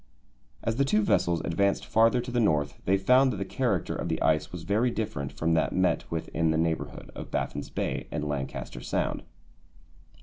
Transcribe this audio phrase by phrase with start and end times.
[0.63, 4.09] As the two vessels advanced farther to the North they found that the character of
[4.09, 8.07] the ice was very different from that met with in the neighbourhood of Baffin's Bay
[8.09, 9.21] and Lancaster Sound.